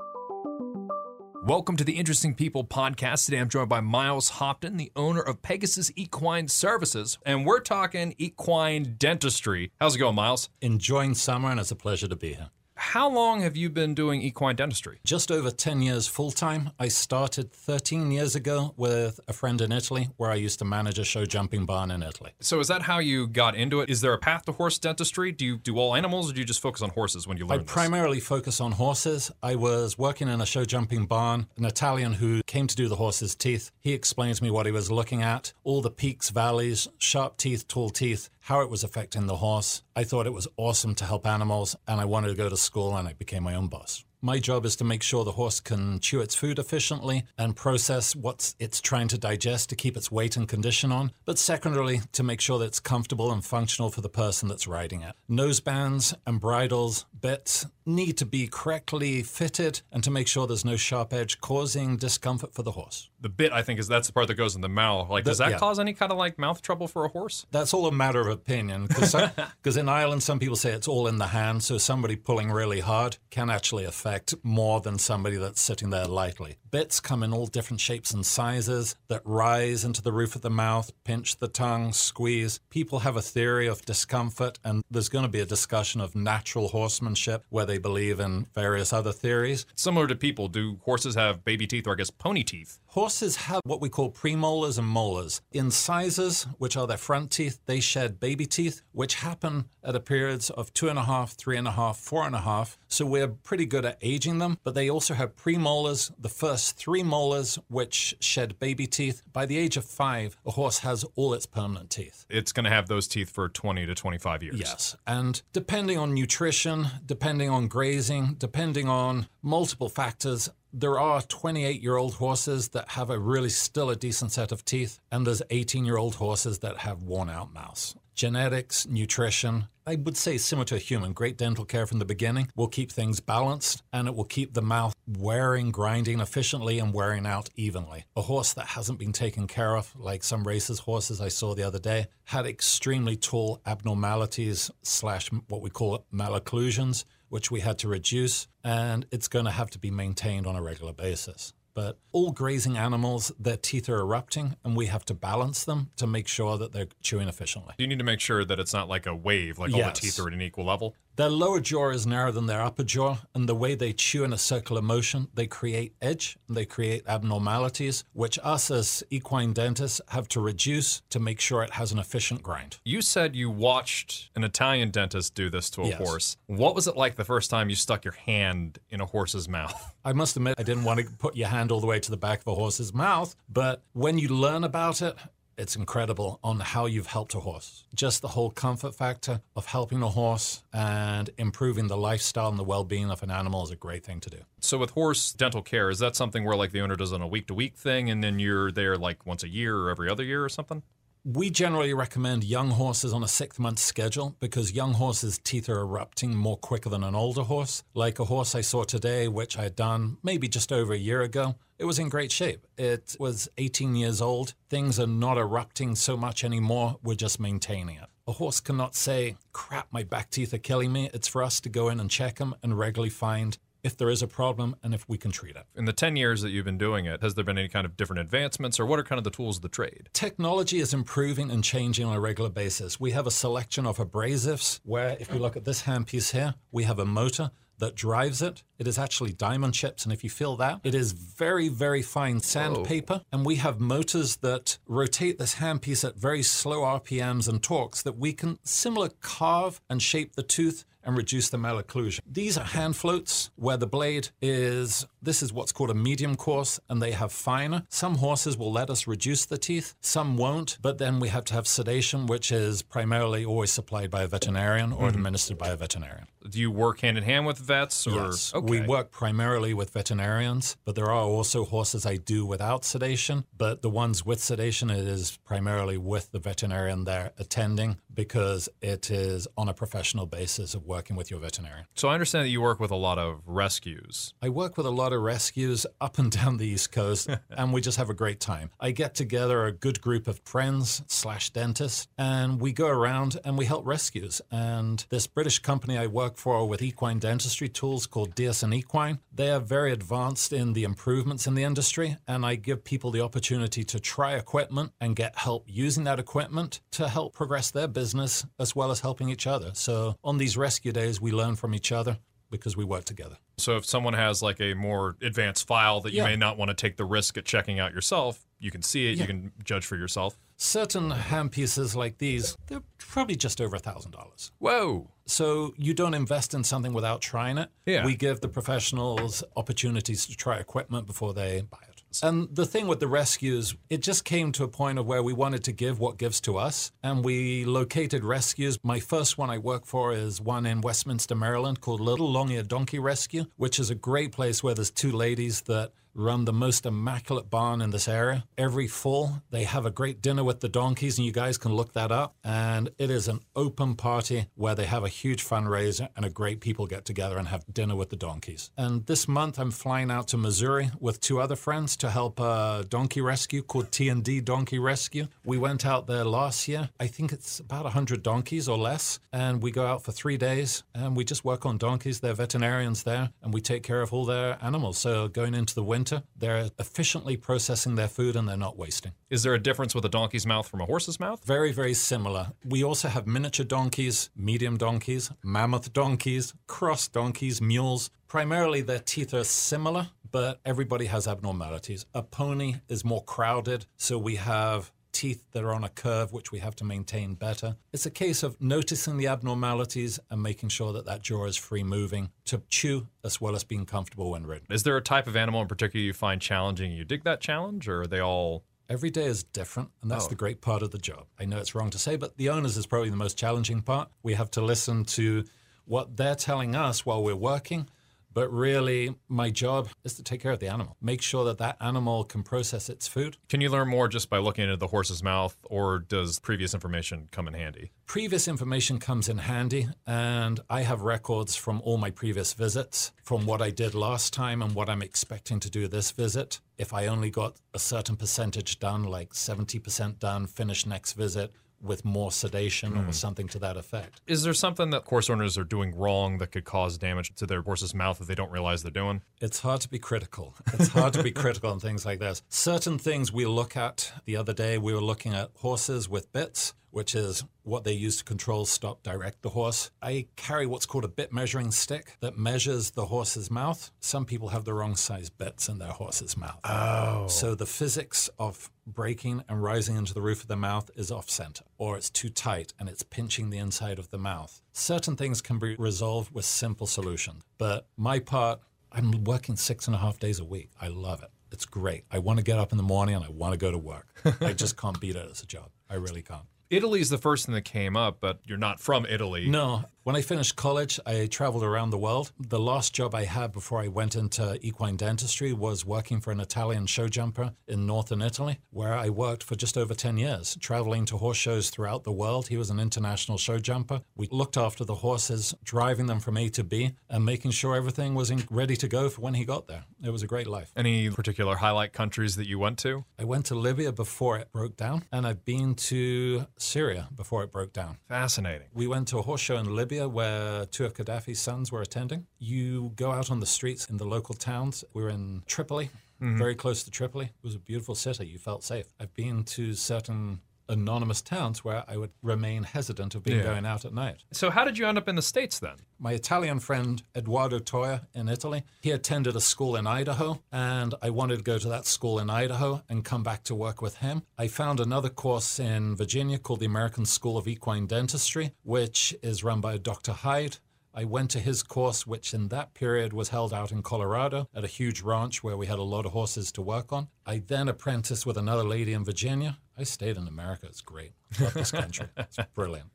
Welcome 1.42 1.78
to 1.78 1.84
the 1.84 1.96
Interesting 1.96 2.34
People 2.34 2.64
podcast. 2.64 3.24
Today 3.24 3.38
I'm 3.38 3.48
joined 3.48 3.70
by 3.70 3.80
Myles 3.80 4.28
Hopton, 4.28 4.76
the 4.76 4.92
owner 4.94 5.22
of 5.22 5.40
Pegasus 5.40 5.90
Equine 5.96 6.48
Services, 6.48 7.16
and 7.24 7.46
we're 7.46 7.60
talking 7.60 8.14
equine 8.18 8.96
dentistry. 8.98 9.72
How's 9.80 9.96
it 9.96 10.00
going, 10.00 10.16
Myles? 10.16 10.50
Enjoying 10.60 11.14
summer, 11.14 11.50
and 11.50 11.58
it's 11.58 11.70
a 11.70 11.76
pleasure 11.76 12.08
to 12.08 12.16
be 12.16 12.34
here. 12.34 12.50
How 12.82 13.10
long 13.10 13.42
have 13.42 13.58
you 13.58 13.68
been 13.68 13.94
doing 13.94 14.22
equine 14.22 14.56
dentistry? 14.56 15.00
Just 15.04 15.30
over 15.30 15.50
10 15.50 15.82
years 15.82 16.06
full 16.08 16.30
time. 16.30 16.70
I 16.78 16.88
started 16.88 17.52
13 17.52 18.10
years 18.10 18.34
ago 18.34 18.72
with 18.74 19.20
a 19.28 19.34
friend 19.34 19.60
in 19.60 19.70
Italy 19.70 20.08
where 20.16 20.30
I 20.30 20.36
used 20.36 20.58
to 20.60 20.64
manage 20.64 20.98
a 20.98 21.04
show 21.04 21.26
jumping 21.26 21.66
barn 21.66 21.90
in 21.90 22.02
Italy. 22.02 22.30
So, 22.40 22.58
is 22.58 22.68
that 22.68 22.80
how 22.82 22.98
you 22.98 23.26
got 23.26 23.54
into 23.54 23.80
it? 23.80 23.90
Is 23.90 24.00
there 24.00 24.14
a 24.14 24.18
path 24.18 24.46
to 24.46 24.52
horse 24.52 24.78
dentistry? 24.78 25.30
Do 25.30 25.44
you 25.44 25.58
do 25.58 25.76
all 25.76 25.94
animals 25.94 26.30
or 26.30 26.32
do 26.32 26.40
you 26.40 26.46
just 26.46 26.62
focus 26.62 26.80
on 26.80 26.88
horses 26.88 27.28
when 27.28 27.36
you 27.36 27.46
learn 27.46 27.60
I 27.60 27.62
this? 27.62 27.70
primarily 27.70 28.18
focus 28.18 28.62
on 28.62 28.72
horses. 28.72 29.30
I 29.42 29.56
was 29.56 29.98
working 29.98 30.28
in 30.28 30.40
a 30.40 30.46
show 30.46 30.64
jumping 30.64 31.04
barn. 31.04 31.48
An 31.58 31.66
Italian 31.66 32.14
who 32.14 32.42
came 32.44 32.66
to 32.66 32.74
do 32.74 32.88
the 32.88 32.96
horse's 32.96 33.34
teeth. 33.34 33.70
He 33.78 33.92
explained 33.92 34.36
to 34.36 34.42
me 34.42 34.50
what 34.50 34.64
he 34.64 34.72
was 34.72 34.90
looking 34.90 35.22
at 35.22 35.52
all 35.64 35.82
the 35.82 35.90
peaks, 35.90 36.30
valleys, 36.30 36.88
sharp 36.96 37.36
teeth, 37.36 37.68
tall 37.68 37.90
teeth, 37.90 38.30
how 38.50 38.62
it 38.62 38.68
was 38.68 38.82
affecting 38.82 39.28
the 39.28 39.36
horse. 39.36 39.84
I 39.94 40.02
thought 40.02 40.26
it 40.26 40.32
was 40.32 40.48
awesome 40.56 40.96
to 40.96 41.04
help 41.04 41.24
animals, 41.24 41.76
and 41.86 42.00
I 42.00 42.04
wanted 42.04 42.30
to 42.30 42.34
go 42.34 42.48
to 42.48 42.56
school, 42.56 42.96
and 42.96 43.06
I 43.06 43.12
became 43.12 43.44
my 43.44 43.54
own 43.54 43.68
boss. 43.68 44.04
My 44.22 44.38
job 44.38 44.66
is 44.66 44.76
to 44.76 44.84
make 44.84 45.02
sure 45.02 45.24
the 45.24 45.32
horse 45.32 45.60
can 45.60 45.98
chew 45.98 46.20
its 46.20 46.34
food 46.34 46.58
efficiently 46.58 47.24
and 47.38 47.56
process 47.56 48.14
what 48.14 48.54
it's 48.58 48.80
trying 48.82 49.08
to 49.08 49.18
digest 49.18 49.70
to 49.70 49.76
keep 49.76 49.96
its 49.96 50.12
weight 50.12 50.36
and 50.36 50.46
condition 50.46 50.92
on, 50.92 51.12
but 51.24 51.38
secondarily, 51.38 52.02
to 52.12 52.22
make 52.22 52.42
sure 52.42 52.58
that 52.58 52.66
it's 52.66 52.80
comfortable 52.80 53.32
and 53.32 53.42
functional 53.42 53.90
for 53.90 54.02
the 54.02 54.10
person 54.10 54.46
that's 54.48 54.66
riding 54.66 55.00
it. 55.00 55.14
Nose 55.26 55.60
bands 55.60 56.14
and 56.26 56.38
bridles, 56.38 57.06
bits 57.18 57.66
need 57.86 58.18
to 58.18 58.26
be 58.26 58.46
correctly 58.46 59.22
fitted 59.22 59.80
and 59.90 60.04
to 60.04 60.10
make 60.10 60.28
sure 60.28 60.46
there's 60.46 60.64
no 60.64 60.76
sharp 60.76 61.12
edge 61.12 61.40
causing 61.40 61.96
discomfort 61.96 62.54
for 62.54 62.62
the 62.62 62.72
horse. 62.72 63.08
the 63.20 63.28
bit 63.28 63.52
I 63.52 63.62
think 63.62 63.80
is 63.80 63.88
that's 63.88 64.06
the 64.06 64.12
part 64.12 64.28
that 64.28 64.34
goes 64.34 64.54
in 64.54 64.60
the 64.60 64.68
mouth. 64.68 65.08
Like, 65.08 65.24
does 65.24 65.38
that 65.38 65.50
yeah. 65.50 65.58
cause 65.58 65.78
any 65.78 65.94
kind 65.94 66.12
of 66.12 66.18
like 66.18 66.38
mouth 66.38 66.62
trouble 66.62 66.88
for 66.88 67.04
a 67.04 67.08
horse? 67.08 67.46
That's 67.50 67.74
all 67.74 67.86
a 67.86 67.92
matter 67.92 68.20
of 68.20 68.28
opinion 68.28 68.86
because 68.86 69.76
in 69.76 69.88
Ireland, 69.88 70.22
some 70.22 70.38
people 70.38 70.56
say 70.56 70.72
it's 70.72 70.88
all 70.88 71.06
in 71.06 71.18
the 71.18 71.28
hand. 71.28 71.62
So 71.62 71.78
somebody 71.78 72.16
pulling 72.16 72.50
really 72.50 72.80
hard 72.80 73.16
can 73.30 73.50
actually 73.50 73.84
affect 73.84 74.09
more 74.42 74.80
than 74.80 74.98
somebody 74.98 75.36
that's 75.36 75.60
sitting 75.60 75.90
there 75.90 76.06
lightly. 76.06 76.56
Bits 76.70 77.00
come 77.00 77.22
in 77.22 77.32
all 77.32 77.46
different 77.46 77.80
shapes 77.80 78.10
and 78.10 78.26
sizes 78.26 78.96
that 79.08 79.22
rise 79.24 79.84
into 79.84 80.02
the 80.02 80.12
roof 80.12 80.34
of 80.34 80.42
the 80.42 80.50
mouth, 80.50 80.90
pinch 81.04 81.36
the 81.36 81.48
tongue, 81.48 81.92
squeeze. 81.92 82.60
People 82.70 83.00
have 83.00 83.16
a 83.16 83.22
theory 83.22 83.68
of 83.68 83.84
discomfort, 83.84 84.58
and 84.64 84.82
there's 84.90 85.08
going 85.08 85.24
to 85.24 85.30
be 85.30 85.40
a 85.40 85.46
discussion 85.46 86.00
of 86.00 86.16
natural 86.16 86.68
horsemanship 86.68 87.44
where 87.50 87.66
they 87.66 87.78
believe 87.78 88.18
in 88.18 88.46
various 88.54 88.92
other 88.92 89.12
theories. 89.12 89.66
Similar 89.76 90.08
to 90.08 90.16
people, 90.16 90.48
do 90.48 90.78
horses 90.84 91.14
have 91.14 91.44
baby 91.44 91.66
teeth 91.66 91.86
or 91.86 91.92
I 91.92 91.96
guess 91.96 92.10
pony 92.10 92.42
teeth? 92.42 92.79
Horses 92.90 93.36
have 93.36 93.60
what 93.64 93.80
we 93.80 93.88
call 93.88 94.10
premolars 94.10 94.76
and 94.76 94.88
molars. 94.88 95.40
Incisors, 95.52 96.48
which 96.58 96.76
are 96.76 96.88
their 96.88 96.96
front 96.96 97.30
teeth, 97.30 97.60
they 97.66 97.78
shed 97.78 98.18
baby 98.18 98.46
teeth, 98.46 98.82
which 98.90 99.14
happen 99.14 99.66
at 99.84 99.94
a 99.94 100.00
periods 100.00 100.50
of 100.50 100.74
two 100.74 100.88
and 100.88 100.98
a 100.98 101.04
half, 101.04 101.34
three 101.34 101.56
and 101.56 101.68
a 101.68 101.70
half, 101.70 101.98
four 101.98 102.26
and 102.26 102.34
a 102.34 102.40
half. 102.40 102.76
So 102.88 103.06
we're 103.06 103.28
pretty 103.28 103.64
good 103.64 103.84
at 103.84 103.98
aging 104.02 104.38
them. 104.38 104.58
But 104.64 104.74
they 104.74 104.90
also 104.90 105.14
have 105.14 105.36
premolars, 105.36 106.10
the 106.18 106.28
first 106.28 106.76
three 106.76 107.04
molars, 107.04 107.60
which 107.68 108.16
shed 108.18 108.58
baby 108.58 108.88
teeth. 108.88 109.22
By 109.32 109.46
the 109.46 109.56
age 109.56 109.76
of 109.76 109.84
five, 109.84 110.36
a 110.44 110.50
horse 110.50 110.80
has 110.80 111.04
all 111.14 111.32
its 111.32 111.46
permanent 111.46 111.90
teeth. 111.90 112.26
It's 112.28 112.50
going 112.50 112.64
to 112.64 112.70
have 112.70 112.88
those 112.88 113.06
teeth 113.06 113.30
for 113.30 113.48
20 113.48 113.86
to 113.86 113.94
25 113.94 114.42
years. 114.42 114.58
Yes. 114.58 114.96
And 115.06 115.40
depending 115.52 115.96
on 115.96 116.12
nutrition, 116.12 116.88
depending 117.06 117.50
on 117.50 117.68
grazing, 117.68 118.34
depending 118.36 118.88
on 118.88 119.28
multiple 119.42 119.88
factors, 119.88 120.50
there 120.72 120.98
are 120.98 121.22
28 121.22 121.82
year 121.82 121.96
old 121.96 122.14
horses 122.14 122.68
that 122.68 122.90
have 122.90 123.10
a 123.10 123.18
really 123.18 123.48
still 123.48 123.90
a 123.90 123.96
decent 123.96 124.32
set 124.32 124.52
of 124.52 124.64
teeth, 124.64 124.98
and 125.10 125.26
there's 125.26 125.42
18 125.50 125.84
year 125.84 125.96
old 125.96 126.16
horses 126.16 126.60
that 126.60 126.78
have 126.78 127.02
worn 127.02 127.28
out 127.28 127.52
mouths. 127.52 127.94
Genetics, 128.14 128.86
nutrition, 128.86 129.68
I 129.86 129.96
would 129.96 130.16
say 130.16 130.36
similar 130.36 130.66
to 130.66 130.74
a 130.76 130.78
human. 130.78 131.12
Great 131.12 131.38
dental 131.38 131.64
care 131.64 131.86
from 131.86 131.98
the 131.98 132.04
beginning 132.04 132.48
will 132.54 132.68
keep 132.68 132.92
things 132.92 133.18
balanced 133.18 133.82
and 133.92 134.06
it 134.06 134.14
will 134.14 134.24
keep 134.24 134.52
the 134.52 134.62
mouth 134.62 134.94
wearing, 135.06 135.70
grinding 135.70 136.20
efficiently 136.20 136.78
and 136.78 136.92
wearing 136.92 137.26
out 137.26 137.48
evenly. 137.56 138.04
A 138.14 138.22
horse 138.22 138.52
that 138.52 138.66
hasn't 138.66 138.98
been 138.98 139.12
taken 139.12 139.46
care 139.46 139.76
of, 139.76 139.92
like 139.98 140.22
some 140.22 140.46
racers' 140.46 140.80
horses 140.80 141.20
I 141.20 141.28
saw 141.28 141.54
the 141.54 141.62
other 141.62 141.78
day, 141.78 142.06
had 142.24 142.46
extremely 142.46 143.16
tall 143.16 143.62
abnormalities 143.66 144.70
slash 144.82 145.30
what 145.48 145.62
we 145.62 145.70
call 145.70 146.04
malocclusions, 146.12 147.04
which 147.30 147.50
we 147.50 147.60
had 147.60 147.78
to 147.78 147.88
reduce, 147.88 148.46
and 148.62 149.06
it's 149.10 149.28
going 149.28 149.46
to 149.46 149.50
have 149.50 149.70
to 149.70 149.78
be 149.78 149.90
maintained 149.90 150.46
on 150.46 150.54
a 150.54 150.62
regular 150.62 150.92
basis. 150.92 151.54
But 151.72 151.98
all 152.12 152.32
grazing 152.32 152.76
animals, 152.76 153.32
their 153.38 153.56
teeth 153.56 153.88
are 153.88 154.00
erupting, 154.00 154.56
and 154.64 154.76
we 154.76 154.86
have 154.86 155.04
to 155.06 155.14
balance 155.14 155.64
them 155.64 155.90
to 155.96 156.06
make 156.06 156.26
sure 156.26 156.58
that 156.58 156.72
they're 156.72 156.88
chewing 157.00 157.28
efficiently. 157.28 157.74
You 157.78 157.86
need 157.86 158.00
to 158.00 158.04
make 158.04 158.20
sure 158.20 158.44
that 158.44 158.58
it's 158.58 158.72
not 158.72 158.88
like 158.88 159.06
a 159.06 159.14
wave, 159.14 159.58
like 159.58 159.72
all 159.72 159.84
the 159.84 159.90
teeth 159.92 160.18
are 160.18 160.26
at 160.26 160.34
an 160.34 160.42
equal 160.42 160.64
level. 160.64 160.96
Their 161.16 161.28
lower 161.28 161.60
jaw 161.60 161.90
is 161.90 162.06
narrower 162.06 162.32
than 162.32 162.46
their 162.46 162.62
upper 162.62 162.82
jaw, 162.84 163.18
and 163.34 163.46
the 163.48 163.54
way 163.54 163.74
they 163.74 163.92
chew 163.92 164.24
in 164.24 164.32
a 164.32 164.38
circular 164.38 164.80
motion, 164.80 165.28
they 165.34 165.46
create 165.46 165.94
edge 166.00 166.38
and 166.48 166.56
they 166.56 166.64
create 166.64 167.02
abnormalities, 167.06 168.04
which 168.14 168.38
us 168.42 168.70
as 168.70 169.02
equine 169.10 169.52
dentists 169.52 170.00
have 170.08 170.28
to 170.28 170.40
reduce 170.40 171.02
to 171.10 171.18
make 171.20 171.40
sure 171.40 171.62
it 171.62 171.72
has 171.72 171.92
an 171.92 171.98
efficient 171.98 172.42
grind. 172.42 172.78
You 172.84 173.02
said 173.02 173.36
you 173.36 173.50
watched 173.50 174.30
an 174.34 174.44
Italian 174.44 174.90
dentist 174.90 175.34
do 175.34 175.50
this 175.50 175.68
to 175.70 175.82
a 175.82 175.88
Yes. 175.88 175.98
horse. 175.98 176.36
What 176.46 176.74
was 176.74 176.86
it 176.86 176.96
like 176.96 177.16
the 177.16 177.24
first 177.24 177.50
time 177.50 177.68
you 177.68 177.76
stuck 177.76 178.04
your 178.04 178.14
hand 178.14 178.78
in 178.88 179.00
a 179.00 179.06
horse's 179.06 179.48
mouth? 179.48 179.94
I 180.04 180.12
must 180.14 180.36
admit, 180.36 180.54
I 180.58 180.62
didn't 180.62 180.84
want 180.84 181.00
to 181.00 181.06
put 181.18 181.36
your 181.36 181.48
hand 181.48 181.70
all 181.70 181.80
the 181.80 181.86
way 181.86 182.00
to 182.00 182.10
the 182.10 182.16
back 182.16 182.40
of 182.40 182.46
a 182.46 182.54
horse's 182.54 182.94
mouth, 182.94 183.36
but 183.48 183.82
when 183.92 184.16
you 184.16 184.28
learn 184.28 184.64
about 184.64 185.02
it, 185.02 185.16
it's 185.60 185.76
incredible 185.76 186.40
on 186.42 186.58
how 186.58 186.86
you've 186.86 187.08
helped 187.08 187.34
a 187.34 187.40
horse. 187.40 187.84
Just 187.94 188.22
the 188.22 188.28
whole 188.28 188.50
comfort 188.50 188.94
factor 188.94 189.42
of 189.54 189.66
helping 189.66 190.02
a 190.02 190.08
horse 190.08 190.62
and 190.72 191.28
improving 191.36 191.86
the 191.86 191.98
lifestyle 191.98 192.48
and 192.48 192.58
the 192.58 192.64
well 192.64 192.82
being 192.82 193.10
of 193.10 193.22
an 193.22 193.30
animal 193.30 193.62
is 193.62 193.70
a 193.70 193.76
great 193.76 194.02
thing 194.02 194.20
to 194.20 194.30
do. 194.30 194.38
So 194.60 194.78
with 194.78 194.90
horse 194.92 195.32
dental 195.32 195.62
care, 195.62 195.90
is 195.90 195.98
that 195.98 196.16
something 196.16 196.44
where 196.44 196.56
like 196.56 196.72
the 196.72 196.80
owner 196.80 196.96
does 196.96 197.12
on 197.12 197.20
a 197.20 197.26
week 197.26 197.46
to 197.48 197.54
week 197.54 197.76
thing 197.76 198.08
and 198.08 198.24
then 198.24 198.38
you're 198.38 198.72
there 198.72 198.96
like 198.96 199.26
once 199.26 199.42
a 199.42 199.48
year 199.48 199.76
or 199.76 199.90
every 199.90 200.08
other 200.08 200.24
year 200.24 200.42
or 200.42 200.48
something? 200.48 200.82
We 201.24 201.50
generally 201.50 201.92
recommend 201.92 202.44
young 202.44 202.70
horses 202.70 203.12
on 203.12 203.22
a 203.22 203.28
six 203.28 203.58
month 203.58 203.78
schedule 203.78 204.36
because 204.40 204.72
young 204.72 204.94
horses' 204.94 205.36
teeth 205.36 205.68
are 205.68 205.80
erupting 205.80 206.34
more 206.34 206.56
quicker 206.56 206.88
than 206.88 207.04
an 207.04 207.14
older 207.14 207.42
horse. 207.42 207.82
Like 207.92 208.18
a 208.18 208.24
horse 208.24 208.54
I 208.54 208.62
saw 208.62 208.84
today, 208.84 209.28
which 209.28 209.58
I 209.58 209.64
had 209.64 209.76
done 209.76 210.16
maybe 210.22 210.48
just 210.48 210.72
over 210.72 210.94
a 210.94 210.98
year 210.98 211.20
ago, 211.20 211.56
it 211.78 211.84
was 211.84 211.98
in 211.98 212.08
great 212.08 212.32
shape. 212.32 212.66
It 212.78 213.16
was 213.20 213.50
18 213.58 213.96
years 213.96 214.22
old. 214.22 214.54
Things 214.70 214.98
are 214.98 215.06
not 215.06 215.36
erupting 215.36 215.94
so 215.94 216.16
much 216.16 216.42
anymore. 216.42 216.98
We're 217.02 217.16
just 217.16 217.38
maintaining 217.38 217.96
it. 217.96 218.08
A 218.26 218.32
horse 218.32 218.60
cannot 218.60 218.94
say, 218.94 219.36
crap, 219.52 219.88
my 219.92 220.02
back 220.02 220.30
teeth 220.30 220.54
are 220.54 220.58
killing 220.58 220.90
me. 220.90 221.10
It's 221.12 221.28
for 221.28 221.42
us 221.42 221.60
to 221.60 221.68
go 221.68 221.90
in 221.90 222.00
and 222.00 222.10
check 222.10 222.36
them 222.36 222.54
and 222.62 222.78
regularly 222.78 223.10
find 223.10 223.58
if 223.82 223.96
there 223.96 224.10
is 224.10 224.22
a 224.22 224.26
problem 224.26 224.76
and 224.82 224.94
if 224.94 225.08
we 225.08 225.18
can 225.18 225.30
treat 225.30 225.56
it. 225.56 225.64
In 225.74 225.84
the 225.84 225.92
10 225.92 226.16
years 226.16 226.42
that 226.42 226.50
you've 226.50 226.64
been 226.64 226.78
doing 226.78 227.06
it, 227.06 227.22
has 227.22 227.34
there 227.34 227.44
been 227.44 227.58
any 227.58 227.68
kind 227.68 227.84
of 227.84 227.96
different 227.96 228.20
advancements 228.20 228.78
or 228.78 228.86
what 228.86 228.98
are 228.98 229.04
kind 229.04 229.18
of 229.18 229.24
the 229.24 229.30
tools 229.30 229.56
of 229.56 229.62
the 229.62 229.68
trade? 229.68 230.08
Technology 230.12 230.78
is 230.78 230.92
improving 230.92 231.50
and 231.50 231.64
changing 231.64 232.06
on 232.06 232.14
a 232.14 232.20
regular 232.20 232.50
basis. 232.50 233.00
We 233.00 233.12
have 233.12 233.26
a 233.26 233.30
selection 233.30 233.86
of 233.86 233.98
abrasives 233.98 234.80
where, 234.84 235.16
if 235.20 235.32
you 235.32 235.38
look 235.38 235.56
at 235.56 235.64
this 235.64 235.82
handpiece 235.82 236.32
here, 236.32 236.54
we 236.72 236.84
have 236.84 236.98
a 236.98 237.06
motor 237.06 237.50
that 237.78 237.96
drives 237.96 238.42
it. 238.42 238.62
It 238.78 238.86
is 238.86 238.98
actually 238.98 239.32
diamond 239.32 239.74
chips, 239.74 240.04
and 240.04 240.12
if 240.12 240.22
you 240.22 240.30
feel 240.30 240.54
that, 240.56 240.80
it 240.84 240.94
is 240.94 241.12
very, 241.12 241.68
very 241.68 242.02
fine 242.02 242.40
sandpaper. 242.40 243.22
And 243.32 243.44
we 243.44 243.56
have 243.56 243.80
motors 243.80 244.36
that 244.36 244.78
rotate 244.86 245.38
this 245.38 245.56
handpiece 245.56 246.06
at 246.06 246.16
very 246.16 246.42
slow 246.42 246.82
RPMs 246.82 247.48
and 247.48 247.62
torques 247.62 248.02
that 248.02 248.18
we 248.18 248.32
can 248.32 248.58
similar 248.62 249.08
carve 249.20 249.80
and 249.88 250.02
shape 250.02 250.36
the 250.36 250.42
tooth 250.42 250.84
and 251.04 251.16
reduce 251.16 251.48
the 251.48 251.56
malocclusion. 251.56 252.20
These 252.30 252.58
are 252.58 252.64
hand 252.64 252.96
floats 252.96 253.50
where 253.56 253.76
the 253.76 253.86
blade 253.86 254.28
is, 254.40 255.06
this 255.22 255.42
is 255.42 255.52
what's 255.52 255.72
called 255.72 255.90
a 255.90 255.94
medium 255.94 256.36
coarse, 256.36 256.80
and 256.88 257.00
they 257.00 257.12
have 257.12 257.32
finer. 257.32 257.82
Some 257.88 258.16
horses 258.16 258.56
will 258.56 258.72
let 258.72 258.90
us 258.90 259.06
reduce 259.06 259.46
the 259.46 259.58
teeth, 259.58 259.94
some 260.00 260.36
won't, 260.36 260.78
but 260.82 260.98
then 260.98 261.20
we 261.20 261.28
have 261.28 261.44
to 261.46 261.54
have 261.54 261.66
sedation, 261.66 262.26
which 262.26 262.52
is 262.52 262.82
primarily 262.82 263.44
always 263.44 263.72
supplied 263.72 264.10
by 264.10 264.22
a 264.22 264.26
veterinarian 264.26 264.92
or 264.92 265.08
mm-hmm. 265.08 265.16
administered 265.16 265.58
by 265.58 265.68
a 265.68 265.76
veterinarian. 265.76 266.26
Do 266.48 266.58
you 266.58 266.70
work 266.70 267.00
hand 267.00 267.18
in 267.18 267.24
hand 267.24 267.46
with 267.46 267.58
vets 267.58 268.06
or 268.06 268.10
Yes. 268.26 268.54
okay. 268.54 268.66
We 268.66 268.80
work 268.80 269.10
primarily 269.10 269.74
with 269.74 269.90
veterinarians, 269.90 270.76
but 270.84 270.94
there 270.94 271.06
are 271.06 271.12
also 271.12 271.64
horses 271.64 272.06
I 272.06 272.16
do 272.16 272.46
without 272.46 272.84
sedation. 272.84 273.44
But 273.56 273.82
the 273.82 273.90
ones 273.90 274.24
with 274.24 274.40
sedation, 274.42 274.90
it 274.90 275.06
is 275.06 275.38
primarily 275.44 275.98
with 275.98 276.32
the 276.32 276.38
veterinarian 276.38 277.04
there 277.04 277.32
attending 277.38 277.98
because 278.12 278.68
it 278.80 279.10
is 279.10 279.46
on 279.56 279.68
a 279.68 279.74
professional 279.74 280.26
basis 280.26 280.74
of 280.74 280.86
working 280.90 281.16
with 281.16 281.30
your 281.30 281.38
veterinarian. 281.38 281.86
So 281.94 282.08
I 282.08 282.14
understand 282.14 282.44
that 282.44 282.50
you 282.50 282.60
work 282.60 282.80
with 282.80 282.90
a 282.90 282.96
lot 282.96 283.18
of 283.18 283.40
rescues. 283.46 284.34
I 284.42 284.48
work 284.48 284.76
with 284.76 284.86
a 284.86 284.90
lot 285.02 285.12
of 285.12 285.22
rescues 285.22 285.86
up 286.00 286.18
and 286.18 286.30
down 286.32 286.56
the 286.56 286.66
East 286.66 286.90
Coast, 286.90 287.30
and 287.50 287.72
we 287.72 287.80
just 287.80 287.96
have 287.96 288.10
a 288.10 288.14
great 288.14 288.40
time. 288.40 288.70
I 288.80 288.90
get 288.90 289.14
together 289.14 289.64
a 289.64 289.72
good 289.72 290.00
group 290.00 290.26
of 290.26 290.40
friends 290.40 291.02
slash 291.06 291.50
dentists, 291.50 292.08
and 292.18 292.60
we 292.60 292.72
go 292.72 292.88
around 292.88 293.38
and 293.44 293.56
we 293.56 293.66
help 293.66 293.86
rescues. 293.86 294.42
And 294.50 295.06
this 295.10 295.28
British 295.28 295.60
company 295.60 295.96
I 295.96 296.08
work 296.08 296.36
for 296.36 296.66
with 296.68 296.82
equine 296.82 297.20
dentistry 297.20 297.68
tools 297.68 298.06
called 298.06 298.34
Dearson 298.34 298.74
Equine, 298.74 299.20
they 299.32 299.50
are 299.50 299.60
very 299.60 299.92
advanced 299.92 300.52
in 300.52 300.72
the 300.72 300.82
improvements 300.82 301.46
in 301.46 301.54
the 301.54 301.62
industry, 301.62 302.16
and 302.26 302.44
I 302.44 302.56
give 302.56 302.82
people 302.82 303.12
the 303.12 303.20
opportunity 303.20 303.84
to 303.84 304.00
try 304.00 304.34
equipment 304.34 304.92
and 305.00 305.14
get 305.14 305.36
help 305.36 305.64
using 305.68 306.04
that 306.04 306.18
equipment 306.18 306.80
to 306.90 307.08
help 307.08 307.32
progress 307.32 307.70
their 307.70 307.86
business 307.86 308.44
as 308.58 308.74
well 308.74 308.90
as 308.90 309.00
helping 309.00 309.28
each 309.28 309.46
other. 309.46 309.70
So 309.74 310.16
on 310.24 310.38
these 310.38 310.56
rescue 310.80 310.92
days, 310.92 311.20
we 311.20 311.30
learn 311.30 311.56
from 311.56 311.74
each 311.74 311.92
other 311.92 312.18
because 312.50 312.74
we 312.76 312.84
work 312.84 313.04
together. 313.04 313.36
So 313.58 313.76
if 313.76 313.84
someone 313.84 314.14
has 314.14 314.42
like 314.42 314.60
a 314.60 314.72
more 314.74 315.16
advanced 315.22 315.66
file 315.66 316.00
that 316.00 316.12
you 316.12 316.18
Yeah. 316.18 316.24
may 316.24 316.36
not 316.36 316.56
want 316.56 316.70
to 316.70 316.74
take 316.74 316.96
the 316.96 317.04
risk 317.04 317.36
at 317.36 317.44
checking 317.44 317.78
out 317.78 317.92
yourself, 317.92 318.46
you 318.58 318.70
can 318.70 318.82
see 318.82 319.06
it, 319.12 319.16
Yeah. 319.18 319.22
you 319.22 319.26
can 319.26 319.52
judge 319.62 319.84
for 319.86 319.96
yourself. 319.96 320.36
Certain 320.56 321.10
handpieces 321.10 321.94
like 321.94 322.18
these, 322.18 322.56
they're 322.66 322.82
probably 322.98 323.36
just 323.36 323.60
over 323.60 323.76
a 323.76 323.78
thousand 323.78 324.10
dollars. 324.12 324.52
Whoa. 324.58 325.10
So 325.26 325.74
you 325.76 325.92
don't 325.94 326.14
invest 326.14 326.54
in 326.54 326.64
something 326.64 326.92
without 326.94 327.20
trying 327.20 327.58
it. 327.58 327.70
Yeah. 327.86 328.04
We 328.06 328.16
give 328.16 328.40
the 328.40 328.48
professionals 328.48 329.44
opportunities 329.56 330.26
to 330.26 330.34
try 330.36 330.56
equipment 330.58 331.06
before 331.06 331.34
they 331.34 331.60
buy 331.62 331.78
it. 331.88 331.89
And 332.22 332.48
the 332.54 332.66
thing 332.66 332.86
with 332.86 333.00
the 333.00 333.08
rescues, 333.08 333.74
it 333.88 334.02
just 334.02 334.24
came 334.24 334.52
to 334.52 334.64
a 334.64 334.68
point 334.68 334.98
of 334.98 335.06
where 335.06 335.22
we 335.22 335.32
wanted 335.32 335.64
to 335.64 335.72
give 335.72 335.98
what 335.98 336.18
gives 336.18 336.40
to 336.42 336.58
us. 336.58 336.92
And 337.02 337.24
we 337.24 337.64
located 337.64 338.24
rescues. 338.24 338.78
My 338.82 339.00
first 339.00 339.38
one 339.38 339.50
I 339.50 339.58
work 339.58 339.86
for 339.86 340.12
is 340.12 340.40
one 340.40 340.66
in 340.66 340.80
Westminster, 340.80 341.34
Maryland 341.34 341.80
called 341.80 342.00
Little 342.00 342.30
Long 342.30 342.50
Eared 342.50 342.68
Donkey 342.68 342.98
Rescue, 342.98 343.46
which 343.56 343.78
is 343.78 343.90
a 343.90 343.94
great 343.94 344.32
place 344.32 344.62
where 344.62 344.74
there's 344.74 344.90
two 344.90 345.12
ladies 345.12 345.62
that 345.62 345.92
run 346.14 346.44
the 346.44 346.52
most 346.52 346.86
immaculate 346.86 347.50
barn 347.50 347.80
in 347.80 347.90
this 347.90 348.08
area. 348.08 348.44
Every 348.58 348.86
fall, 348.88 349.42
they 349.50 349.64
have 349.64 349.86
a 349.86 349.90
great 349.90 350.22
dinner 350.22 350.44
with 350.44 350.60
the 350.60 350.68
donkeys, 350.68 351.18
and 351.18 351.26
you 351.26 351.32
guys 351.32 351.58
can 351.58 351.72
look 351.72 351.92
that 351.92 352.12
up. 352.12 352.34
And 352.44 352.90
it 352.98 353.10
is 353.10 353.28
an 353.28 353.40
open 353.54 353.94
party 353.94 354.46
where 354.54 354.74
they 354.74 354.86
have 354.86 355.04
a 355.04 355.08
huge 355.08 355.44
fundraiser 355.44 356.08
and 356.16 356.24
a 356.24 356.30
great 356.30 356.60
people 356.60 356.86
get 356.86 357.04
together 357.04 357.38
and 357.38 357.48
have 357.48 357.64
dinner 357.72 357.96
with 357.96 358.10
the 358.10 358.16
donkeys. 358.16 358.70
And 358.76 359.06
this 359.06 359.28
month, 359.28 359.58
I'm 359.58 359.70
flying 359.70 360.10
out 360.10 360.28
to 360.28 360.36
Missouri 360.36 360.90
with 360.98 361.20
two 361.20 361.40
other 361.40 361.56
friends 361.56 361.96
to 361.98 362.10
help 362.10 362.40
a 362.40 362.84
donkey 362.88 363.20
rescue 363.20 363.62
called 363.62 363.92
T&D 363.92 364.40
Donkey 364.40 364.78
Rescue. 364.78 365.28
We 365.44 365.58
went 365.58 365.86
out 365.86 366.06
there 366.06 366.24
last 366.24 366.68
year. 366.68 366.90
I 366.98 367.06
think 367.06 367.32
it's 367.32 367.60
about 367.60 367.84
100 367.84 368.22
donkeys 368.22 368.68
or 368.68 368.78
less. 368.78 369.20
And 369.32 369.62
we 369.62 369.70
go 369.70 369.86
out 369.86 370.02
for 370.02 370.12
three 370.12 370.36
days 370.36 370.82
and 370.94 371.16
we 371.16 371.24
just 371.24 371.44
work 371.44 371.66
on 371.66 371.78
donkeys. 371.78 372.20
They're 372.20 372.34
veterinarians 372.34 373.04
there 373.04 373.30
and 373.42 373.54
we 373.54 373.60
take 373.60 373.82
care 373.82 374.02
of 374.02 374.12
all 374.12 374.24
their 374.24 374.58
animals. 374.62 374.98
So 374.98 375.28
going 375.28 375.54
into 375.54 375.74
the 375.74 375.84
winter, 375.84 375.99
they're 376.36 376.70
efficiently 376.78 377.36
processing 377.36 377.94
their 377.94 378.08
food 378.08 378.36
and 378.36 378.48
they're 378.48 378.56
not 378.56 378.76
wasting. 378.76 379.12
Is 379.28 379.42
there 379.42 379.54
a 379.54 379.58
difference 379.58 379.94
with 379.94 380.04
a 380.04 380.08
donkey's 380.08 380.46
mouth 380.46 380.68
from 380.68 380.80
a 380.80 380.86
horse's 380.86 381.18
mouth? 381.20 381.44
Very, 381.44 381.72
very 381.72 381.94
similar. 381.94 382.52
We 382.64 382.84
also 382.84 383.08
have 383.08 383.26
miniature 383.26 383.66
donkeys, 383.66 384.30
medium 384.36 384.76
donkeys, 384.76 385.30
mammoth 385.42 385.92
donkeys, 385.92 386.54
cross 386.66 387.08
donkeys, 387.08 387.60
mules. 387.60 388.10
Primarily, 388.28 388.80
their 388.82 389.00
teeth 389.00 389.34
are 389.34 389.44
similar, 389.44 390.10
but 390.30 390.60
everybody 390.64 391.06
has 391.06 391.26
abnormalities. 391.26 392.06
A 392.14 392.22
pony 392.22 392.76
is 392.88 393.04
more 393.04 393.24
crowded, 393.24 393.86
so 393.96 394.18
we 394.18 394.36
have 394.36 394.92
teeth 395.12 395.42
that 395.52 395.62
are 395.64 395.72
on 395.72 395.84
a 395.84 395.88
curve, 395.88 396.32
which 396.32 396.52
we 396.52 396.58
have 396.60 396.74
to 396.76 396.84
maintain 396.84 397.34
better. 397.34 397.76
It's 397.92 398.06
a 398.06 398.10
case 398.10 398.42
of 398.42 398.60
noticing 398.60 399.16
the 399.16 399.26
abnormalities 399.28 400.18
and 400.30 400.42
making 400.42 400.68
sure 400.70 400.92
that 400.92 401.06
that 401.06 401.22
jaw 401.22 401.44
is 401.46 401.56
free 401.56 401.82
moving 401.82 402.30
to 402.46 402.62
chew 402.68 403.08
as 403.24 403.40
well 403.40 403.54
as 403.54 403.64
being 403.64 403.86
comfortable 403.86 404.30
when 404.30 404.46
ridden. 404.46 404.66
Is 404.70 404.82
there 404.82 404.96
a 404.96 405.02
type 405.02 405.26
of 405.26 405.36
animal 405.36 405.60
in 405.62 405.68
particular 405.68 406.02
you 406.04 406.12
find 406.12 406.40
challenging? 406.40 406.92
You 406.92 407.04
dig 407.04 407.24
that 407.24 407.40
challenge, 407.40 407.88
or 407.88 408.02
are 408.02 408.06
they 408.06 408.20
all? 408.20 408.64
Every 408.88 409.10
day 409.10 409.26
is 409.26 409.44
different, 409.44 409.90
and 410.02 410.10
that's 410.10 410.26
Oh. 410.26 410.28
the 410.30 410.34
great 410.34 410.60
part 410.60 410.82
of 410.82 410.90
the 410.90 410.98
job. 410.98 411.26
I 411.38 411.44
know 411.44 411.58
it's 411.58 411.74
wrong 411.74 411.90
to 411.90 411.98
say, 411.98 412.16
but 412.16 412.36
the 412.36 412.48
owners 412.48 412.76
is 412.76 412.86
probably 412.86 413.10
the 413.10 413.16
most 413.16 413.38
challenging 413.38 413.82
part. 413.82 414.10
We 414.22 414.34
have 414.34 414.50
to 414.52 414.60
listen 414.60 415.04
to 415.06 415.44
what 415.84 416.16
they're 416.16 416.34
telling 416.34 416.74
us 416.74 417.06
while 417.06 417.22
we're 417.22 417.36
working, 417.36 417.88
but 418.32 418.52
really, 418.52 419.14
my 419.28 419.50
job 419.50 419.88
is 420.04 420.14
to 420.14 420.22
take 420.22 420.40
care 420.40 420.52
of 420.52 420.60
the 420.60 420.68
animal, 420.68 420.96
make 421.00 421.22
sure 421.22 421.44
that 421.44 421.58
that 421.58 421.76
animal 421.80 422.24
can 422.24 422.42
process 422.42 422.88
its 422.88 423.08
food. 423.08 423.36
Can 423.48 423.60
you 423.60 423.68
learn 423.68 423.88
more 423.88 424.08
just 424.08 424.30
by 424.30 424.38
looking 424.38 424.64
into 424.64 424.76
the 424.76 424.86
horse's 424.86 425.22
mouth, 425.22 425.56
or 425.64 425.98
does 425.98 426.38
previous 426.38 426.74
information 426.74 427.28
come 427.30 427.48
in 427.48 427.54
handy? 427.54 427.92
Previous 428.06 428.48
information 428.48 428.98
comes 428.98 429.28
in 429.28 429.38
handy, 429.38 429.88
and 430.06 430.60
I 430.68 430.82
have 430.82 431.02
records 431.02 431.56
from 431.56 431.80
all 431.84 431.96
my 431.96 432.10
previous 432.10 432.52
visits, 432.54 433.12
from 433.22 433.46
what 433.46 433.62
I 433.62 433.70
did 433.70 433.94
last 433.94 434.32
time 434.32 434.62
and 434.62 434.74
what 434.74 434.88
I'm 434.88 435.02
expecting 435.02 435.60
to 435.60 435.70
do 435.70 435.88
this 435.88 436.10
visit. 436.10 436.60
If 436.78 436.92
I 436.92 437.06
only 437.06 437.30
got 437.30 437.56
a 437.74 437.78
certain 437.78 438.16
percentage 438.16 438.78
done, 438.78 439.04
like 439.04 439.30
70% 439.30 440.18
done, 440.18 440.46
finish 440.46 440.86
next 440.86 441.12
visit 441.12 441.52
with 441.82 442.04
more 442.04 442.30
sedation 442.30 442.96
or 442.96 443.02
hmm. 443.04 443.10
something 443.10 443.48
to 443.48 443.58
that 443.58 443.76
effect. 443.76 444.20
Is 444.26 444.42
there 444.42 444.54
something 444.54 444.90
that 444.90 445.04
horse 445.04 445.30
owners 445.30 445.56
are 445.56 445.64
doing 445.64 445.96
wrong 445.96 446.38
that 446.38 446.52
could 446.52 446.64
cause 446.64 446.98
damage 446.98 447.34
to 447.36 447.46
their 447.46 447.62
horse's 447.62 447.94
mouth 447.94 448.18
that 448.18 448.28
they 448.28 448.34
don't 448.34 448.50
realize 448.50 448.82
they're 448.82 448.90
doing? 448.90 449.22
It's 449.40 449.60
hard 449.60 449.80
to 449.82 449.88
be 449.88 449.98
critical. 449.98 450.54
It's 450.74 450.88
hard 450.88 451.12
to 451.14 451.22
be 451.22 451.30
critical 451.32 451.70
on 451.70 451.80
things 451.80 452.04
like 452.04 452.18
this. 452.18 452.42
Certain 452.48 452.98
things 452.98 453.32
we 453.32 453.46
look 453.46 453.76
at. 453.76 454.12
The 454.24 454.36
other 454.36 454.52
day, 454.52 454.78
we 454.78 454.92
were 454.92 455.00
looking 455.00 455.34
at 455.34 455.50
horses 455.56 456.08
with 456.08 456.32
bits, 456.32 456.74
which 456.90 457.14
is 457.14 457.44
what 457.62 457.84
they 457.84 457.92
use 457.92 458.16
to 458.18 458.24
control, 458.24 458.64
stop, 458.66 459.02
direct 459.02 459.42
the 459.42 459.50
horse. 459.50 459.90
I 460.02 460.26
carry 460.36 460.66
what's 460.66 460.86
called 460.86 461.04
a 461.04 461.08
bit 461.08 461.32
measuring 461.32 461.70
stick 461.70 462.16
that 462.20 462.36
measures 462.36 462.90
the 462.90 463.06
horse's 463.06 463.50
mouth. 463.50 463.90
Some 464.00 464.24
people 464.24 464.48
have 464.48 464.64
the 464.64 464.74
wrong 464.74 464.96
size 464.96 465.30
bits 465.30 465.68
in 465.68 465.78
their 465.78 465.92
horse's 465.92 466.36
mouth. 466.36 466.60
Oh. 466.64 467.28
So 467.28 467.54
the 467.54 467.66
physics 467.66 468.28
of 468.38 468.70
breaking 468.86 469.44
and 469.48 469.62
rising 469.62 469.96
into 469.96 470.14
the 470.14 470.22
roof 470.22 470.42
of 470.42 470.48
the 470.48 470.56
mouth 470.56 470.90
is 470.96 471.10
off 471.10 471.30
center, 471.30 471.64
or 471.78 471.96
it's 471.96 472.10
too 472.10 472.28
tight 472.28 472.72
and 472.78 472.88
it's 472.88 473.02
pinching 473.02 473.50
the 473.50 473.58
inside 473.58 473.98
of 473.98 474.10
the 474.10 474.18
mouth. 474.18 474.60
Certain 474.72 475.16
things 475.16 475.40
can 475.40 475.58
be 475.58 475.76
resolved 475.76 476.34
with 476.34 476.44
simple 476.44 476.86
solutions. 476.86 477.42
But 477.58 477.86
my 477.96 478.18
part, 478.18 478.60
I'm 478.92 479.24
working 479.24 479.56
six 479.56 479.86
and 479.86 479.94
a 479.94 479.98
half 479.98 480.18
days 480.18 480.40
a 480.40 480.44
week. 480.44 480.70
I 480.80 480.88
love 480.88 481.22
it. 481.22 481.30
It's 481.52 481.64
great. 481.64 482.04
I 482.10 482.18
want 482.18 482.38
to 482.38 482.44
get 482.44 482.58
up 482.58 482.72
in 482.72 482.76
the 482.76 482.84
morning 482.84 483.14
and 483.14 483.24
I 483.24 483.28
want 483.28 483.52
to 483.52 483.58
go 483.58 483.70
to 483.70 483.78
work. 483.78 484.06
I 484.40 484.52
just 484.52 484.76
can't 484.76 485.00
beat 485.00 485.16
it 485.16 485.28
as 485.30 485.42
a 485.42 485.46
job. 485.46 485.70
I 485.88 485.94
really 485.94 486.22
can't. 486.22 486.46
Italy's 486.70 487.10
the 487.10 487.18
first 487.18 487.46
thing 487.46 487.54
that 487.54 487.64
came 487.64 487.96
up, 487.96 488.18
but 488.20 488.38
you're 488.44 488.56
not 488.56 488.80
from 488.80 489.04
Italy. 489.06 489.48
No. 489.48 489.84
When 490.02 490.16
I 490.16 490.22
finished 490.22 490.56
college, 490.56 490.98
I 491.04 491.26
traveled 491.26 491.62
around 491.62 491.90
the 491.90 491.98
world. 491.98 492.32
The 492.38 492.58
last 492.58 492.94
job 492.94 493.14
I 493.14 493.24
had 493.24 493.52
before 493.52 493.82
I 493.82 493.88
went 493.88 494.16
into 494.16 494.58
equine 494.62 494.96
dentistry 494.96 495.52
was 495.52 495.84
working 495.84 496.22
for 496.22 496.30
an 496.30 496.40
Italian 496.40 496.86
show 496.86 497.06
jumper 497.06 497.52
in 497.68 497.84
northern 497.84 498.22
Italy, 498.22 498.60
where 498.70 498.94
I 498.94 499.10
worked 499.10 499.42
for 499.42 499.56
just 499.56 499.76
over 499.76 499.92
10 499.92 500.16
years, 500.16 500.56
traveling 500.58 501.04
to 501.04 501.18
horse 501.18 501.36
shows 501.36 501.68
throughout 501.68 502.04
the 502.04 502.12
world. 502.12 502.48
He 502.48 502.56
was 502.56 502.70
an 502.70 502.80
international 502.80 503.36
show 503.36 503.58
jumper. 503.58 504.00
We 504.16 504.26
looked 504.30 504.56
after 504.56 504.86
the 504.86 504.94
horses, 504.94 505.54
driving 505.64 506.06
them 506.06 506.18
from 506.18 506.38
A 506.38 506.48
to 506.48 506.64
B, 506.64 506.92
and 507.10 507.22
making 507.22 507.50
sure 507.50 507.76
everything 507.76 508.14
was 508.14 508.30
in, 508.30 508.44
ready 508.50 508.76
to 508.76 508.88
go 508.88 509.10
for 509.10 509.20
when 509.20 509.34
he 509.34 509.44
got 509.44 509.68
there. 509.68 509.84
It 510.02 510.08
was 510.08 510.22
a 510.22 510.26
great 510.26 510.46
life. 510.46 510.72
Any 510.74 511.10
particular 511.10 511.56
highlight 511.56 511.92
countries 511.92 512.36
that 512.36 512.48
you 512.48 512.58
went 512.58 512.78
to? 512.78 513.04
I 513.18 513.24
went 513.24 513.44
to 513.46 513.54
Libya 513.54 513.92
before 513.92 514.38
it 514.38 514.50
broke 514.50 514.78
down, 514.78 515.04
and 515.12 515.26
I've 515.26 515.44
been 515.44 515.74
to 515.74 516.46
Syria 516.56 517.10
before 517.14 517.42
it 517.42 517.52
broke 517.52 517.74
down. 517.74 517.98
Fascinating. 518.08 518.68
We 518.72 518.86
went 518.86 519.06
to 519.08 519.18
a 519.18 519.22
horse 519.22 519.42
show 519.42 519.58
in 519.58 519.76
Libya 519.76 519.89
where 519.90 520.66
two 520.66 520.84
of 520.84 520.94
Gaddafi's 520.94 521.40
sons 521.40 521.72
were 521.72 521.82
attending. 521.82 522.26
You 522.38 522.92
go 522.94 523.10
out 523.10 523.30
on 523.30 523.40
the 523.40 523.46
streets 523.46 523.86
in 523.86 523.96
the 523.96 524.04
local 524.04 524.34
towns. 524.34 524.84
We 524.94 525.02
were 525.02 525.10
in 525.10 525.42
Tripoli, 525.46 525.90
mm-hmm. 526.22 526.38
very 526.38 526.54
close 526.54 526.84
to 526.84 526.90
Tripoli. 526.90 527.26
It 527.26 527.44
was 527.44 527.56
a 527.56 527.58
beautiful 527.58 527.94
city. 527.94 528.26
You 528.26 528.38
felt 528.38 528.62
safe. 528.62 528.86
I've 529.00 529.14
been 529.14 529.44
to 529.44 529.74
certain 529.74 530.40
anonymous 530.70 531.20
towns 531.20 531.64
where 531.64 531.84
I 531.88 531.96
would 531.96 532.12
remain 532.22 532.62
hesitant 532.62 533.14
of 533.14 533.22
being 533.24 533.38
Yeah. 533.38 533.44
going 533.44 533.66
out 533.66 533.84
at 533.84 533.92
night. 533.92 534.24
So, 534.32 534.48
how 534.50 534.64
did 534.64 534.78
you 534.78 534.86
end 534.86 534.96
up 534.96 535.08
in 535.08 535.16
the 535.16 535.22
States 535.22 535.58
then? 535.58 535.76
My 535.98 536.12
Italian 536.12 536.60
friend 536.60 537.02
Eduardo 537.14 537.58
Toya 537.58 538.06
in 538.14 538.28
Italy, 538.28 538.62
he 538.80 538.90
attended 538.90 539.36
a 539.36 539.40
school 539.40 539.76
in 539.76 539.86
Idaho, 539.86 540.40
and 540.50 540.94
I 541.02 541.10
wanted 541.10 541.36
to 541.38 541.42
go 541.42 541.58
to 541.58 541.68
that 541.68 541.84
school 541.86 542.18
in 542.18 542.30
Idaho 542.30 542.82
and 542.88 543.04
come 543.04 543.22
back 543.22 543.42
to 543.44 543.54
work 543.54 543.82
with 543.82 543.96
him. 543.98 544.22
I 544.38 544.48
found 544.48 544.80
another 544.80 545.10
course 545.10 545.58
in 545.60 545.94
Virginia 545.96 546.38
called 546.38 546.60
the 546.60 546.66
American 546.66 547.04
School 547.04 547.36
of 547.36 547.46
Equine 547.46 547.86
Dentistry, 547.86 548.52
which 548.62 549.14
is 549.22 549.44
run 549.44 549.60
by 549.60 549.76
Dr. 549.76 550.12
Hyde. 550.12 550.56
I 550.92 551.04
went 551.04 551.30
to 551.30 551.40
his 551.40 551.62
course, 551.62 552.06
which 552.06 552.34
in 552.34 552.48
that 552.48 552.74
period 552.74 553.12
was 553.12 553.28
held 553.28 553.52
out 553.52 553.70
in 553.70 553.82
Colorado 553.82 554.48
at 554.54 554.64
a 554.64 554.68
huge 554.68 555.02
ranch 555.02 555.42
where 555.42 555.56
we 555.56 555.66
had 555.66 555.78
a 555.78 555.82
lot 555.82 556.04
of 556.04 556.12
horses 556.12 556.50
to 556.52 556.62
work 556.62 556.92
on. 556.92 557.08
I 557.24 557.38
then 557.38 557.68
apprenticed 557.68 558.26
with 558.26 558.36
another 558.36 558.64
lady 558.64 558.92
in 558.92 559.04
Virginia. 559.04 559.58
I 559.78 559.84
stayed 559.84 560.16
in 560.16 560.26
America. 560.26 560.66
It's 560.66 560.80
great. 560.80 561.12
Love 561.40 561.54
this 561.54 561.70
country. 561.70 562.06
It's 562.16 562.38
brilliant. 562.54 562.90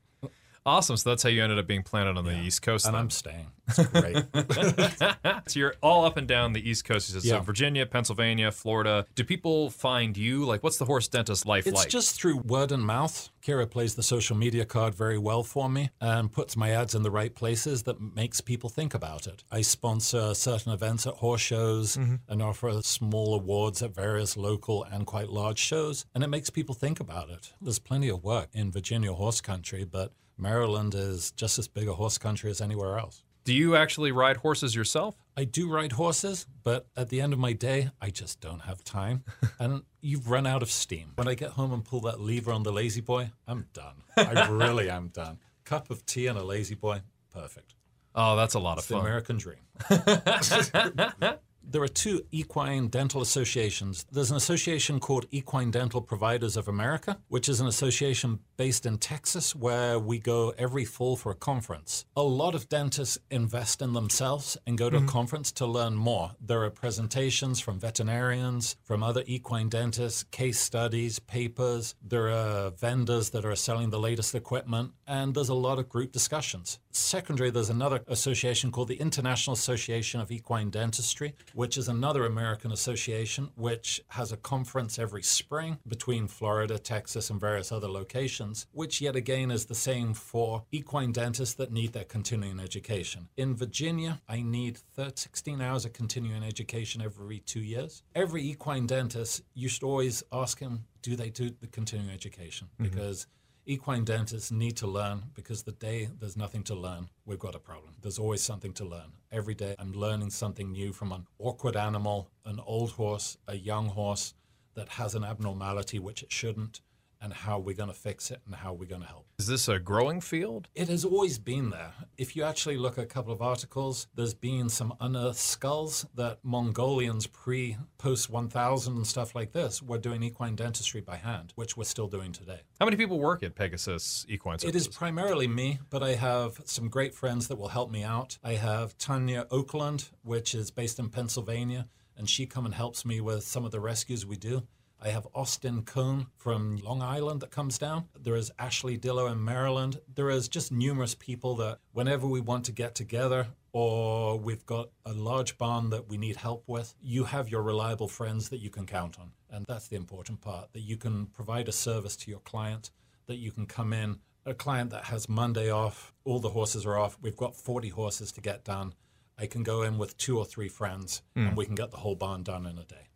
Awesome. 0.65 0.97
So 0.97 1.09
that's 1.11 1.21
how 1.21 1.29
you 1.29 1.43
ended 1.43 1.59
up 1.59 1.67
being 1.67 1.83
planted 1.83 2.17
on 2.17 2.25
the 2.25 2.39
East 2.39 2.61
Coast. 2.63 2.85
And 2.85 2.95
then. 2.95 3.01
I'm 3.01 3.09
staying. 3.11 3.47
It's 3.67 3.85
great. 3.87 4.17
so 5.47 5.59
you're 5.59 5.75
all 5.81 6.05
up 6.05 6.17
and 6.17 6.27
down 6.27 6.53
the 6.53 6.67
East 6.67 6.85
Coast. 6.85 7.13
You 7.13 7.19
said, 7.19 7.29
So 7.29 7.39
Virginia, 7.41 7.85
Pennsylvania, 7.85 8.51
Florida. 8.51 9.05
Do 9.13 9.23
people 9.23 9.69
find 9.69 10.17
you? 10.17 10.45
Like, 10.45 10.63
what's 10.63 10.77
the 10.77 10.85
horse 10.85 11.07
dentist 11.07 11.45
life 11.45 11.67
It's 11.67 11.75
like? 11.75 11.85
It's 11.85 11.93
just 11.93 12.19
through 12.19 12.37
word 12.37 12.71
and 12.71 12.83
mouth. 12.83 13.29
Kira 13.45 13.69
plays 13.69 13.93
the 13.93 14.01
social 14.01 14.35
media 14.35 14.65
card 14.65 14.95
very 14.95 15.19
well 15.19 15.43
for 15.43 15.69
me 15.69 15.91
and 16.01 16.31
puts 16.31 16.57
my 16.57 16.71
ads 16.71 16.95
in 16.95 17.03
the 17.03 17.11
right 17.11 17.33
places 17.35 17.83
that 17.83 18.01
makes 18.01 18.41
people 18.41 18.69
think 18.69 18.95
about 18.95 19.27
it. 19.27 19.43
I 19.51 19.61
sponsor 19.61 20.33
certain 20.33 20.73
events 20.73 21.05
at 21.05 21.15
horse 21.15 21.41
shows 21.41 21.95
mm-hmm. 21.95 22.15
and 22.27 22.41
offer 22.41 22.81
small 22.81 23.35
awards 23.35 23.83
at 23.83 23.93
various 23.93 24.35
local 24.35 24.83
and 24.83 25.05
quite 25.05 25.29
large 25.29 25.59
shows, 25.59 26.05
and 26.15 26.23
it 26.23 26.27
makes 26.27 26.49
people 26.49 26.73
think 26.73 26.99
about 26.99 27.29
it. 27.29 27.53
There's 27.61 27.77
plenty 27.77 28.09
of 28.09 28.23
work 28.23 28.49
in 28.53 28.71
Virginia 28.71 29.13
horse 29.13 29.41
country, 29.41 29.83
but 29.83 30.11
Maryland 30.37 30.95
is 30.95 31.31
just 31.31 31.57
as 31.59 31.67
big 31.67 31.87
a 31.87 31.93
horse 31.93 32.17
country 32.17 32.49
as 32.49 32.61
anywhere 32.61 32.97
else. 32.97 33.23
Do 33.43 33.53
you 33.53 33.75
actually 33.75 34.11
ride 34.11 34.37
horses 34.37 34.75
yourself? 34.75 35.15
I 35.37 35.43
do 35.43 35.69
ride 35.69 35.91
horses, 35.91 36.47
but 36.63 36.87
at 36.97 37.09
the 37.09 37.21
end 37.21 37.31
of 37.31 37.37
my 37.37 37.53
day, 37.53 37.91
I 38.01 38.09
just 38.09 38.41
don't 38.41 38.61
have 38.61 38.83
time. 38.83 39.23
and 39.59 39.83
you've 40.01 40.29
run 40.31 40.47
out 40.47 40.63
of 40.63 40.71
steam. 40.71 41.11
When 41.15 41.27
I 41.27 41.35
get 41.35 41.51
home 41.51 41.71
and 41.71 41.85
pull 41.85 42.01
that 42.01 42.19
lever 42.19 42.51
on 42.51 42.63
the 42.63 42.71
lazy 42.73 43.01
boy, 43.01 43.29
I'm 43.47 43.67
done. 43.73 44.01
I 44.17 44.47
really 44.49 44.89
am 44.89 45.09
done. 45.09 45.37
Cup 45.63 45.91
of 45.91 46.05
tea 46.07 46.25
and 46.27 46.39
a 46.39 46.43
lazy 46.43 46.75
boy, 46.75 47.01
perfect. 47.31 47.75
Oh, 48.15 48.35
that's 48.35 48.55
a 48.55 48.59
lot 48.59 48.73
of 48.73 48.79
It's 48.79 48.87
the 48.87 48.95
fun. 48.95 49.05
American 49.05 49.37
dream. 49.37 49.59
there 51.69 51.81
are 51.81 51.87
two 51.87 52.21
equine 52.31 52.87
dental 52.87 53.21
associations. 53.21 54.05
There's 54.11 54.31
an 54.31 54.37
association 54.37 54.99
called 54.99 55.25
Equine 55.31 55.71
Dental 55.71 56.01
Providers 56.01 56.57
of 56.57 56.67
America, 56.67 57.17
which 57.27 57.49
is 57.49 57.59
an 57.59 57.67
association 57.67 58.39
based 58.57 58.85
in 58.85 58.97
Texas 58.97 59.55
where 59.55 59.99
we 59.99 60.19
go 60.19 60.53
every 60.57 60.85
fall 60.85 61.15
for 61.15 61.31
a 61.31 61.35
conference. 61.35 62.05
A 62.15 62.23
lot 62.23 62.55
of 62.55 62.69
dentists 62.69 63.17
invest 63.29 63.81
in 63.81 63.93
themselves 63.93 64.57
and 64.65 64.77
go 64.77 64.89
to 64.89 64.97
a 64.97 64.99
mm-hmm. 64.99 65.09
conference 65.09 65.51
to 65.53 65.65
learn 65.65 65.95
more. 65.95 66.31
There 66.39 66.63
are 66.63 66.69
presentations 66.69 67.59
from 67.59 67.79
veterinarians, 67.79 68.75
from 68.83 69.03
other 69.03 69.23
equine 69.25 69.69
dentists, 69.69 70.23
case 70.23 70.59
studies, 70.59 71.19
papers. 71.19 71.95
There 72.01 72.29
are 72.29 72.71
vendors 72.71 73.31
that 73.31 73.45
are 73.45 73.55
selling 73.55 73.89
the 73.89 73.99
latest 73.99 74.35
equipment, 74.35 74.91
and 75.07 75.33
there's 75.33 75.49
a 75.49 75.53
lot 75.53 75.79
of 75.79 75.89
group 75.89 76.11
discussions. 76.11 76.79
Secondary, 76.91 77.49
there's 77.49 77.69
another 77.69 78.01
association 78.07 78.71
called 78.71 78.87
the 78.87 78.95
International 78.95 79.53
Association 79.53 80.21
of 80.21 80.31
Equine 80.31 80.69
Dentistry, 80.69 81.33
which 81.55 81.77
is 81.77 81.87
another 81.87 82.25
American 82.25 82.71
association 82.71 83.49
which 83.55 84.01
has 84.09 84.31
a 84.31 84.37
conference 84.37 84.99
every 84.99 85.23
spring 85.23 85.79
between 85.87 86.27
Florida, 86.27 86.77
Texas, 86.77 87.29
and 87.29 87.39
various 87.39 87.71
other 87.71 87.87
locations, 87.87 88.67
which 88.73 88.99
yet 88.99 89.15
again 89.15 89.49
is 89.49 89.65
the 89.65 89.73
same 89.73 90.13
for 90.13 90.65
equine 90.71 91.13
dentists 91.13 91.55
that 91.55 91.71
need 91.71 91.93
their 91.93 92.03
continuing 92.03 92.59
education. 92.59 93.29
In 93.37 93.55
Virginia, 93.55 94.21
I 94.27 94.41
need 94.41 94.77
13, 94.95 95.15
16 95.15 95.61
hours 95.61 95.85
of 95.85 95.93
continuing 95.93 96.43
education 96.43 97.01
every 97.01 97.39
two 97.39 97.61
years. 97.61 98.03
Every 98.13 98.43
equine 98.43 98.85
dentist, 98.85 99.41
you 99.53 99.69
should 99.69 99.83
always 99.83 100.23
ask 100.33 100.59
him, 100.59 100.85
do 101.01 101.15
they 101.15 101.29
do 101.29 101.49
the 101.49 101.67
continuing 101.67 102.11
education? 102.11 102.67
Mm-hmm. 102.73 102.89
Because 102.89 103.27
equine 103.65 104.03
dentists 104.03 104.51
need 104.51 104.77
to 104.77 104.87
learn 104.87 105.23
because 105.33 105.63
the 105.63 105.71
day 105.71 106.09
there's 106.19 106.37
nothing 106.37 106.63
to 106.63 106.75
learn, 106.75 107.09
we've 107.25 107.39
got 107.39 107.55
a 107.55 107.59
problem. 107.59 107.95
There's 108.01 108.19
always 108.19 108.41
something 108.41 108.73
to 108.73 108.85
learn. 108.85 109.13
Every 109.31 109.55
day 109.55 109.75
I'm 109.79 109.93
learning 109.93 110.29
something 110.29 110.71
new 110.71 110.93
from 110.93 111.11
an 111.11 111.25
awkward 111.39 111.75
animal, 111.75 112.29
an 112.45 112.59
old 112.65 112.91
horse, 112.91 113.37
a 113.47 113.55
young 113.55 113.87
horse 113.87 114.33
that 114.75 114.89
has 114.89 115.15
an 115.15 115.23
abnormality 115.23 115.99
which 115.99 116.21
it 116.21 116.31
shouldn't, 116.31 116.81
and 117.21 117.33
how 117.33 117.59
we're 117.59 117.75
going 117.75 117.89
to 117.89 117.95
fix 117.95 118.31
it 118.31 118.41
and 118.45 118.55
how 118.55 118.73
we're 118.73 118.87
going 118.87 119.01
to 119.01 119.07
help. 119.07 119.25
Is 119.39 119.47
this 119.47 119.67
a 119.67 119.79
growing 119.79 120.21
field? 120.21 120.67
It 120.75 120.87
has 120.89 121.03
always 121.03 121.37
been 121.39 121.69
there. 121.69 121.93
If 122.17 122.35
you 122.35 122.43
actually 122.43 122.77
look 122.77 122.97
at 122.97 123.03
a 123.03 123.07
couple 123.07 123.33
of 123.33 123.41
articles, 123.41 124.07
there's 124.15 124.33
been 124.33 124.69
some 124.69 124.93
unearthed 124.99 125.39
skulls 125.39 126.05
that 126.15 126.39
Mongolians 126.43 127.27
pre 127.27 127.77
post 127.97 128.29
1000 128.29 128.95
and 128.95 129.07
stuff 129.07 129.35
like 129.35 129.51
this 129.51 129.81
were 129.81 129.97
doing 129.97 130.23
equine 130.23 130.55
dentistry 130.55 131.01
by 131.01 131.15
hand, 131.17 131.53
which 131.55 131.75
we're 131.75 131.83
still 131.83 132.07
doing 132.07 132.31
today. 132.31 132.61
How 132.79 132.85
many 132.85 132.97
people 132.97 133.19
work 133.19 133.43
at 133.43 133.55
Pegasus 133.55 134.25
Equine 134.29 134.55
It 134.55 134.61
Services? 134.61 134.87
is 134.87 134.95
primarily 134.95 135.47
me, 135.47 135.79
but 135.89 136.03
I 136.03 136.15
have 136.15 136.61
some 136.65 136.89
great 136.89 137.13
friends 137.13 137.47
that 137.47 137.57
will 137.57 137.69
help 137.69 137.89
me 137.91 138.03
out. 138.03 138.37
I 138.43 138.53
have 138.53 138.97
Tanya 138.97 139.47
Oakland, 139.51 140.09
which 140.23 140.53
is 140.55 140.71
based 140.71 140.99
in 140.99 141.09
Pennsylvania, 141.09 141.87
and 142.17 142.29
she 142.29 142.45
come 142.45 142.65
and 142.65 142.73
helps 142.73 143.05
me 143.05 143.19
with 143.21 143.43
some 143.43 143.65
of 143.65 143.71
the 143.71 143.79
rescues 143.79 144.25
we 144.25 144.37
do. 144.37 144.67
I 145.05 145.09
have 145.09 145.27
Austin 145.35 145.83
Cohn 145.83 146.25
from 146.35 146.77
Long 146.77 147.03
Island 147.03 147.41
that 147.41 147.51
comes 147.51 147.77
down. 147.77 148.05
There 148.19 148.35
is 148.35 148.51
Ashley 148.57 148.97
Dillo 148.97 149.31
in 149.31 149.45
Maryland. 149.45 150.01
There 150.15 150.31
is 150.31 150.47
just 150.47 150.71
numerous 150.71 151.13
people 151.13 151.55
that 151.57 151.77
whenever 151.93 152.25
we 152.25 152.41
want 152.41 152.65
to 152.65 152.71
get 152.71 152.95
together 152.95 153.49
or 153.71 154.39
we've 154.39 154.65
got 154.65 154.89
a 155.05 155.13
large 155.13 155.59
barn 155.59 155.91
that 155.91 156.09
we 156.09 156.17
need 156.17 156.37
help 156.37 156.63
with, 156.65 156.95
you 156.99 157.25
have 157.25 157.49
your 157.49 157.61
reliable 157.61 158.07
friends 158.07 158.49
that 158.49 158.57
you 158.57 158.71
can 158.71 158.87
count 158.87 159.19
on. 159.19 159.29
And 159.51 159.63
that's 159.67 159.89
the 159.89 159.95
important 159.95 160.41
part, 160.41 160.73
that 160.73 160.81
you 160.81 160.97
can 160.97 161.27
provide 161.27 161.67
a 161.67 161.71
service 161.71 162.15
to 162.15 162.31
your 162.31 162.39
client, 162.39 162.89
that 163.27 163.35
you 163.35 163.51
can 163.51 163.67
come 163.67 163.93
in 163.93 164.17
a 164.47 164.55
client 164.55 164.89
that 164.89 165.03
has 165.05 165.29
Monday 165.29 165.69
off, 165.69 166.15
all 166.23 166.39
the 166.39 166.49
horses 166.49 166.83
are 166.83 166.97
off, 166.97 167.19
we've 167.21 167.37
got 167.37 167.55
40 167.55 167.89
horses 167.89 168.31
to 168.31 168.41
get 168.41 168.63
done. 168.63 168.95
I 169.37 169.45
can 169.45 169.61
go 169.61 169.83
in 169.83 169.99
with 169.99 170.17
two 170.17 170.39
or 170.39 170.45
three 170.45 170.69
friends 170.69 171.21
hmm. 171.35 171.47
and 171.47 171.57
we 171.57 171.65
can 171.67 171.75
get 171.75 171.91
the 171.91 171.97
whole 171.97 172.15
barn 172.15 172.41
done 172.41 172.65
in 172.65 172.79
a 172.79 172.85
day. 172.85 173.09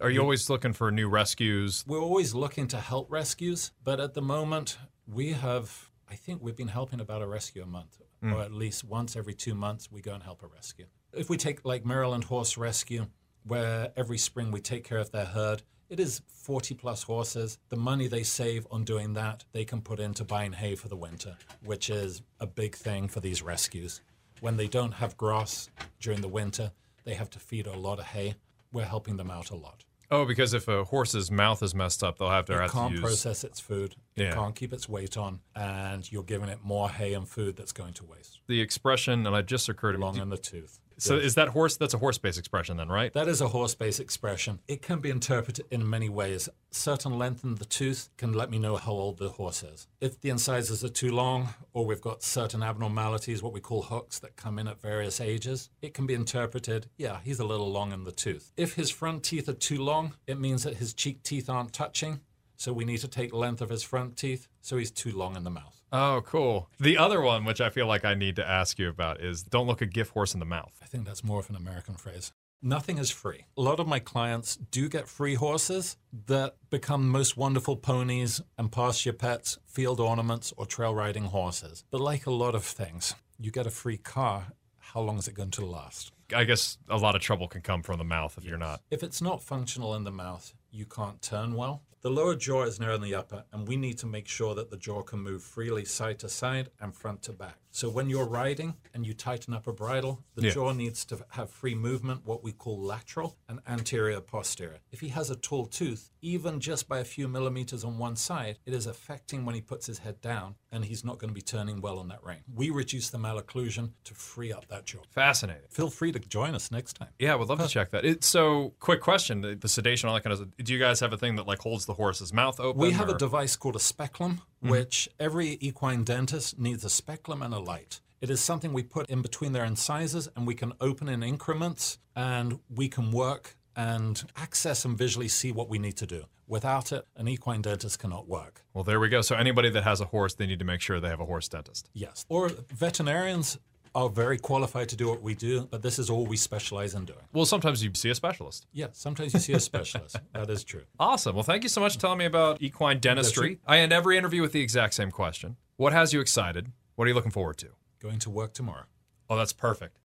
Are 0.00 0.08
you 0.08 0.22
always 0.22 0.48
looking 0.48 0.72
for 0.72 0.90
new 0.90 1.08
rescues? 1.08 1.84
We're 1.86 2.00
always 2.00 2.34
looking 2.34 2.66
to 2.68 2.78
help 2.78 3.10
rescues, 3.10 3.72
but 3.84 4.00
at 4.00 4.14
the 4.14 4.22
moment, 4.22 4.78
we 5.06 5.32
have, 5.32 5.90
I 6.10 6.14
think 6.14 6.40
we've 6.42 6.56
been 6.56 6.68
helping 6.68 7.00
about 7.00 7.20
a 7.20 7.26
rescue 7.26 7.62
a 7.62 7.66
month, 7.66 8.00
hmm. 8.22 8.32
or 8.32 8.40
at 8.40 8.50
least 8.50 8.82
once 8.82 9.14
every 9.14 9.34
two 9.34 9.54
months, 9.54 9.92
we 9.92 10.00
go 10.00 10.14
and 10.14 10.22
help 10.22 10.42
a 10.42 10.46
rescue. 10.46 10.86
If 11.12 11.28
we 11.28 11.36
take 11.36 11.66
like 11.66 11.84
Maryland 11.84 12.24
Horse 12.24 12.56
Rescue, 12.56 13.08
where 13.44 13.92
every 13.94 14.16
spring 14.16 14.50
we 14.50 14.62
take 14.62 14.84
care 14.84 14.96
of 14.96 15.10
their 15.10 15.26
herd, 15.26 15.62
it 15.90 16.00
is 16.00 16.22
40 16.28 16.76
plus 16.76 17.02
horses. 17.02 17.58
The 17.68 17.76
money 17.76 18.06
they 18.06 18.22
save 18.22 18.66
on 18.70 18.84
doing 18.84 19.12
that, 19.14 19.44
they 19.52 19.66
can 19.66 19.82
put 19.82 20.00
into 20.00 20.24
buying 20.24 20.54
hay 20.54 20.76
for 20.76 20.88
the 20.88 20.96
winter, 20.96 21.36
which 21.62 21.90
is 21.90 22.22
a 22.38 22.46
big 22.46 22.74
thing 22.74 23.06
for 23.06 23.20
these 23.20 23.42
rescues. 23.42 24.00
When 24.40 24.56
they 24.56 24.66
don't 24.66 24.92
have 24.92 25.18
grass 25.18 25.68
during 26.00 26.22
the 26.22 26.28
winter, 26.28 26.72
they 27.04 27.14
have 27.14 27.28
to 27.30 27.38
feed 27.38 27.66
a 27.66 27.76
lot 27.76 27.98
of 27.98 28.06
hay. 28.06 28.36
We're 28.72 28.84
helping 28.86 29.18
them 29.18 29.30
out 29.30 29.50
a 29.50 29.56
lot. 29.56 29.84
Oh, 30.12 30.24
because 30.24 30.54
if 30.54 30.66
a 30.66 30.84
horse's 30.84 31.30
mouth 31.30 31.62
is 31.62 31.72
messed 31.74 32.02
up, 32.02 32.18
they'll 32.18 32.30
have 32.30 32.46
to, 32.46 32.54
It 32.54 32.60
have 32.62 32.70
can't 32.72 32.92
use. 32.92 33.00
process 33.00 33.44
its 33.44 33.60
food. 33.60 33.94
It 34.16 34.24
Yeah. 34.24 34.32
can't 34.34 34.56
keep 34.56 34.72
its 34.72 34.88
weight 34.88 35.16
on, 35.16 35.40
and 35.54 36.10
you're 36.10 36.24
giving 36.24 36.48
it 36.48 36.64
more 36.64 36.90
hay 36.90 37.14
and 37.14 37.28
food 37.28 37.56
that's 37.56 37.72
going 37.72 37.94
to 37.94 38.04
waste. 38.04 38.40
the 38.48 38.60
expression, 38.60 39.24
and 39.26 39.36
it 39.36 39.46
just 39.46 39.68
occurred 39.68 39.92
to 39.92 39.98
me. 39.98 40.04
Long 40.04 40.16
in 40.16 40.28
the 40.30 40.36
tooth. 40.36 40.80
So 41.00 41.16
is 41.16 41.34
that 41.34 41.48
horse? 41.48 41.76
That's 41.76 41.94
a 41.94 41.98
horse-based 41.98 42.38
expression, 42.38 42.76
then, 42.76 42.88
right? 42.88 43.12
That 43.12 43.28
is 43.28 43.40
a 43.40 43.48
horse-based 43.48 44.00
expression. 44.00 44.60
It 44.68 44.82
can 44.82 45.00
be 45.00 45.10
interpreted 45.10 45.66
in 45.70 45.88
many 45.88 46.08
ways. 46.08 46.48
Certain 46.70 47.18
length 47.18 47.42
in 47.42 47.56
the 47.56 47.64
tooth 47.64 48.10
can 48.16 48.32
let 48.32 48.50
me 48.50 48.58
know 48.58 48.76
how 48.76 48.92
old 48.92 49.18
the 49.18 49.30
horse 49.30 49.62
is. 49.62 49.88
If 50.00 50.20
the 50.20 50.30
incisors 50.30 50.84
are 50.84 50.88
too 50.88 51.12
long, 51.12 51.54
or 51.72 51.86
we've 51.86 52.00
got 52.00 52.22
certain 52.22 52.62
abnormalities, 52.62 53.42
what 53.42 53.52
we 53.52 53.60
call 53.60 53.82
hooks, 53.82 54.18
that 54.20 54.36
come 54.36 54.58
in 54.58 54.68
at 54.68 54.80
various 54.80 55.20
ages, 55.20 55.70
it 55.82 55.94
can 55.94 56.06
be 56.06 56.14
interpreted, 56.14 56.86
yeah, 56.96 57.18
he's 57.24 57.40
a 57.40 57.46
little 57.46 57.70
long 57.70 57.92
in 57.92 58.04
the 58.04 58.12
tooth. 58.12 58.52
If 58.56 58.74
his 58.74 58.90
front 58.90 59.24
teeth 59.24 59.48
are 59.48 59.54
too 59.54 59.82
long, 59.82 60.14
it 60.26 60.38
means 60.38 60.62
that 60.64 60.76
his 60.76 60.92
cheek 60.92 61.22
teeth 61.22 61.48
aren't 61.48 61.72
touching, 61.72 62.20
so 62.60 62.74
we 62.74 62.84
need 62.84 62.98
to 62.98 63.08
take 63.08 63.32
length 63.32 63.62
of 63.62 63.70
his 63.70 63.82
front 63.82 64.18
teeth, 64.18 64.46
so 64.60 64.76
he's 64.76 64.90
too 64.90 65.12
long 65.12 65.34
in 65.34 65.44
the 65.44 65.50
mouth. 65.50 65.80
Oh, 65.92 66.20
cool. 66.26 66.68
The 66.78 66.98
other 66.98 67.22
one, 67.22 67.46
which 67.46 67.58
I 67.58 67.70
feel 67.70 67.86
like 67.86 68.04
I 68.04 68.12
need 68.12 68.36
to 68.36 68.46
ask 68.46 68.78
you 68.78 68.90
about, 68.90 69.22
is 69.22 69.42
don't 69.42 69.66
look 69.66 69.80
a 69.80 69.86
gift 69.86 70.12
horse 70.12 70.34
in 70.34 70.40
the 70.40 70.46
mouth. 70.46 70.78
I 70.82 70.84
think 70.84 71.06
that's 71.06 71.24
more 71.24 71.40
of 71.40 71.48
an 71.48 71.56
American 71.56 71.94
phrase. 71.94 72.34
Nothing 72.60 72.98
is 72.98 73.10
free. 73.10 73.46
A 73.56 73.62
lot 73.62 73.80
of 73.80 73.88
my 73.88 73.98
clients 73.98 74.56
do 74.56 74.90
get 74.90 75.08
free 75.08 75.36
horses 75.36 75.96
that 76.26 76.56
become 76.68 77.08
most 77.08 77.34
wonderful 77.34 77.76
ponies 77.76 78.42
and 78.58 78.70
pasture 78.70 79.14
pets, 79.14 79.58
field 79.64 79.98
ornaments, 79.98 80.52
or 80.58 80.66
trail 80.66 80.94
riding 80.94 81.24
horses. 81.24 81.84
But 81.90 82.02
like 82.02 82.26
a 82.26 82.30
lot 82.30 82.54
of 82.54 82.62
things, 82.62 83.14
you 83.38 83.50
get 83.50 83.66
a 83.66 83.70
free 83.70 83.96
car, 83.96 84.48
how 84.78 85.00
long 85.00 85.16
is 85.16 85.28
it 85.28 85.34
going 85.34 85.52
to 85.52 85.64
last? 85.64 86.12
I 86.36 86.44
guess 86.44 86.76
a 86.90 86.98
lot 86.98 87.16
of 87.16 87.22
trouble 87.22 87.48
can 87.48 87.62
come 87.62 87.82
from 87.82 87.96
the 87.96 88.04
mouth 88.04 88.36
if 88.36 88.44
you're 88.44 88.58
not. 88.58 88.82
If 88.90 89.02
it's 89.02 89.22
not 89.22 89.42
functional 89.42 89.94
in 89.94 90.04
the 90.04 90.10
mouth, 90.10 90.52
you 90.70 90.84
can't 90.84 91.22
turn 91.22 91.54
well. 91.54 91.82
The 92.02 92.10
lower 92.10 92.34
jaw 92.34 92.62
is 92.62 92.80
narrower 92.80 92.96
than 92.96 93.10
the 93.10 93.14
upper, 93.14 93.44
and 93.52 93.68
we 93.68 93.76
need 93.76 93.98
to 93.98 94.06
make 94.06 94.26
sure 94.26 94.54
that 94.54 94.70
the 94.70 94.78
jaw 94.78 95.02
can 95.02 95.20
move 95.20 95.42
freely 95.42 95.84
side 95.84 96.18
to 96.20 96.30
side 96.30 96.70
and 96.80 96.94
front 96.94 97.22
to 97.24 97.32
back. 97.34 97.58
So 97.72 97.88
when 97.88 98.10
you're 98.10 98.26
riding 98.26 98.74
and 98.92 99.06
you 99.06 99.14
tighten 99.14 99.54
up 99.54 99.66
a 99.66 99.72
bridle, 99.72 100.24
the 100.34 100.46
Yeah. 100.46 100.50
jaw 100.50 100.72
needs 100.72 101.04
to 101.06 101.24
have 101.30 101.50
free 101.50 101.74
movement, 101.74 102.26
what 102.26 102.42
we 102.42 102.52
call 102.52 102.80
lateral 102.80 103.36
and 103.48 103.60
anterior 103.66 104.20
posterior. 104.20 104.80
If 104.90 105.00
he 105.00 105.08
has 105.08 105.30
a 105.30 105.36
tall 105.36 105.66
tooth, 105.66 106.10
even 106.20 106.58
just 106.60 106.88
by 106.88 106.98
a 106.98 107.04
few 107.04 107.28
millimeters 107.28 107.84
on 107.84 107.96
one 107.98 108.16
side, 108.16 108.58
it 108.66 108.74
is 108.74 108.86
affecting 108.86 109.44
when 109.44 109.54
he 109.54 109.60
puts 109.60 109.86
his 109.86 109.98
head 109.98 110.20
down 110.20 110.56
and 110.72 110.84
he's 110.84 111.04
not 111.04 111.18
going 111.18 111.28
to 111.30 111.34
be 111.34 111.40
turning 111.42 111.80
well 111.80 111.98
on 111.98 112.08
that 112.08 112.22
rein. 112.24 112.42
We 112.52 112.70
reduce 112.70 113.08
the 113.10 113.18
malocclusion 113.18 113.92
to 114.04 114.14
free 114.14 114.52
up 114.52 114.66
that 114.68 114.86
jaw. 114.86 115.00
Fascinating. 115.10 115.68
Feel 115.70 115.90
free 115.90 116.12
to 116.12 116.18
join 116.18 116.54
us 116.54 116.70
next 116.70 116.94
time. 116.94 117.10
Yeah, 117.18 117.36
we'd 117.36 117.48
love 117.48 117.60
to 117.60 117.68
check 117.68 117.90
that. 117.90 118.04
It, 118.04 118.24
so, 118.24 118.74
quick 118.80 119.00
question: 119.00 119.40
the, 119.42 119.54
the 119.54 119.68
sedation, 119.68 120.08
all 120.08 120.14
that 120.14 120.22
kind 120.24 120.32
of. 120.32 120.56
Do 120.56 120.72
you 120.72 120.78
guys 120.78 121.00
have 121.00 121.12
a 121.12 121.16
thing 121.16 121.36
that 121.36 121.46
like 121.46 121.60
holds 121.60 121.86
the 121.86 121.94
horse's 121.94 122.32
mouth 122.32 122.58
open? 122.60 122.80
We 122.80 122.92
have 122.92 123.08
or- 123.08 123.14
a 123.14 123.18
device 123.18 123.56
called 123.56 123.76
a 123.76 123.80
speculum, 123.80 124.42
Mm-hmm. 124.62 124.72
which 124.72 125.08
every 125.18 125.56
equine 125.62 126.04
dentist 126.04 126.58
needs 126.58 126.84
a 126.84 126.90
speculum 126.90 127.40
and 127.40 127.54
a 127.54 127.58
light. 127.58 128.00
It 128.20 128.28
is 128.28 128.42
something 128.42 128.74
we 128.74 128.82
put 128.82 129.08
in 129.08 129.22
between 129.22 129.52
their 129.52 129.64
incisors 129.64 130.28
and 130.36 130.46
we 130.46 130.54
can 130.54 130.74
open 130.82 131.08
in 131.08 131.22
increments 131.22 131.98
and 132.14 132.60
we 132.68 132.90
can 132.90 133.10
work 133.10 133.56
and 133.74 134.22
access 134.36 134.84
and 134.84 134.98
visually 134.98 135.28
see 135.28 135.50
what 135.50 135.70
we 135.70 135.78
need 135.78 135.96
to 135.96 136.06
do. 136.06 136.26
Without 136.46 136.92
it, 136.92 137.06
an 137.16 137.26
equine 137.26 137.62
dentist 137.62 137.98
cannot 138.00 138.28
work. 138.28 138.60
Well, 138.74 138.84
there 138.84 139.00
we 139.00 139.08
go. 139.08 139.22
So 139.22 139.34
anybody 139.34 139.70
that 139.70 139.84
has 139.84 140.02
a 140.02 140.04
horse, 140.06 140.34
they 140.34 140.46
need 140.46 140.58
to 140.58 140.64
make 140.66 140.82
sure 140.82 141.00
they 141.00 141.08
have 141.08 141.20
a 141.20 141.24
horse 141.24 141.48
dentist. 141.48 141.88
Yes. 141.94 142.26
Or 142.28 142.50
veterinarians 142.68 143.58
are 143.94 144.08
very 144.08 144.38
qualified 144.38 144.88
to 144.90 144.96
do 144.96 145.08
what 145.08 145.22
we 145.22 145.34
do, 145.34 145.66
but 145.70 145.82
this 145.82 145.98
is 145.98 146.10
all 146.10 146.26
we 146.26 146.36
specialize 146.36 146.94
in 146.94 147.04
doing. 147.04 147.18
Well, 147.32 147.44
sometimes 147.44 147.82
you 147.82 147.90
see 147.94 148.10
a 148.10 148.14
specialist. 148.14 148.66
Yes, 148.72 148.90
sometimes 148.98 149.34
you 149.34 149.40
see 149.40 149.52
a 149.52 149.60
specialist. 149.60 150.16
that 150.32 150.48
is 150.50 150.64
true. 150.64 150.82
Awesome. 150.98 151.34
Well, 151.34 151.42
thank 151.42 151.62
you 151.62 151.68
so 151.68 151.80
much 151.80 151.94
for 151.94 152.00
telling 152.00 152.18
me 152.18 152.24
about 152.24 152.62
equine 152.62 152.98
dentistry. 153.00 153.58
I 153.66 153.78
end 153.78 153.92
every 153.92 154.16
interview 154.16 154.42
with 154.42 154.52
the 154.52 154.60
exact 154.60 154.94
same 154.94 155.10
question. 155.10 155.56
What 155.76 155.92
has 155.92 156.12
you 156.12 156.20
excited? 156.20 156.72
What 156.94 157.06
are 157.06 157.08
you 157.08 157.14
looking 157.14 157.30
forward 157.30 157.58
to? 157.58 157.68
Going 158.00 158.18
to 158.20 158.30
work 158.30 158.52
tomorrow. 158.52 158.84
Oh, 159.28 159.36
that's 159.36 159.52
perfect. 159.52 159.96